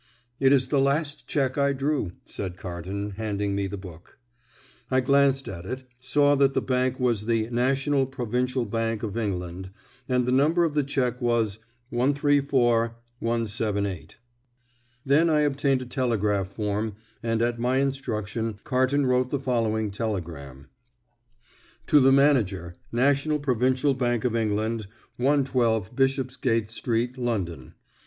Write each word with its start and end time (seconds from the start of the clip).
"It 0.39 0.51
is 0.51 0.69
the 0.69 0.79
last 0.79 1.27
cheque 1.27 1.59
I 1.59 1.73
drew," 1.73 2.13
said 2.25 2.57
Carton, 2.57 3.11
handing 3.17 3.53
me 3.53 3.67
the 3.67 3.77
book. 3.77 4.17
I 4.89 4.99
glanced 4.99 5.47
at 5.47 5.63
it, 5.63 5.83
saw 5.99 6.33
that 6.37 6.55
the 6.55 6.59
bank 6.63 6.99
was 6.99 7.27
the 7.27 7.47
National 7.51 8.07
Provincial 8.07 8.65
Bank 8.65 9.03
of 9.03 9.15
England, 9.15 9.69
and 10.09 10.25
the 10.25 10.31
number 10.31 10.63
of 10.63 10.73
the 10.73 10.81
cheque 10.81 11.21
134,178. 11.21 14.17
Then 15.05 15.29
I 15.29 15.41
obtained 15.41 15.83
a 15.83 15.85
telegraph 15.85 16.47
form, 16.47 16.95
and 17.21 17.43
at 17.43 17.59
my 17.59 17.77
instruction 17.77 18.59
Carton 18.63 19.05
wrote 19.05 19.29
the 19.29 19.37
following 19.39 19.91
telegram: 19.91 20.65
"To 21.85 21.99
the 21.99 22.11
Manager, 22.11 22.75
National 22.91 23.37
Provincial 23.37 23.93
Bank 23.93 24.25
of 24.25 24.35
England, 24.35 24.87
112 25.17 25.95
Bishopsgate 25.95 26.71
Street, 26.71 27.19
London. 27.19 27.75